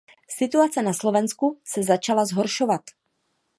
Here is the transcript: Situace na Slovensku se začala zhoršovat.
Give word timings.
Situace 0.35 0.79
na 0.87 0.93
Slovensku 0.93 1.61
se 1.65 1.83
začala 1.83 2.25
zhoršovat. 2.25 2.81